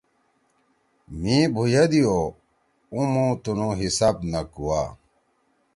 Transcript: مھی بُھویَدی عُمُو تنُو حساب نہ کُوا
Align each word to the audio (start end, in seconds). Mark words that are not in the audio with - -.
مھی 1.19 1.37
بُھویَدی 1.53 2.01
عُمُو 2.93 3.25
تنُو 3.43 3.69
حساب 3.81 4.15
نہ 4.31 4.41
کُوا 4.53 4.81